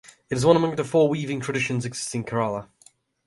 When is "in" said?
2.21-2.25